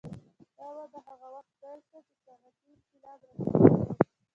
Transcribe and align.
دا 0.57 0.67
وده 0.77 0.99
هغه 1.07 1.27
وخت 1.35 1.51
پیل 1.61 1.79
شوه 1.87 1.99
چې 2.05 2.17
صنعتي 2.23 2.65
انقلاب 2.75 3.19
راوټوکېد. 3.25 4.07